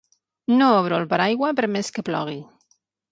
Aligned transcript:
No 0.53 0.69
obro 0.77 0.97
el 1.01 1.05
paraigua 1.11 1.51
per 1.59 1.67
més 1.73 1.93
que 1.99 2.05
plogui. 2.09 2.41